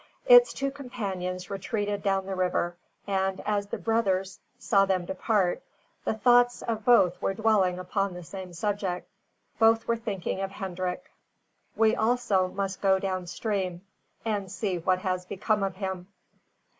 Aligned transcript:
Its 0.25 0.51
two 0.51 0.71
companions 0.71 1.51
retreated 1.51 2.01
down 2.01 2.25
the 2.25 2.33
river, 2.35 2.75
and, 3.05 3.39
as 3.45 3.67
the 3.67 3.77
brothers 3.77 4.39
saw 4.57 4.83
them 4.83 5.05
depart, 5.05 5.61
the 6.05 6.13
thoughts 6.15 6.63
of 6.63 6.83
both 6.83 7.21
were 7.21 7.35
dwelling 7.35 7.77
upon 7.77 8.15
the 8.15 8.23
same 8.23 8.51
subject. 8.51 9.07
Both 9.59 9.87
were 9.87 9.95
thinking 9.97 10.39
of 10.41 10.49
Hendrik! 10.49 11.11
We 11.75 11.95
also 11.95 12.47
must 12.47 12.81
go 12.81 12.97
down 12.97 13.27
stream, 13.27 13.81
and 14.25 14.51
see 14.51 14.79
what 14.79 14.97
has 14.97 15.23
become 15.27 15.61
of 15.61 15.75
him. 15.75 16.07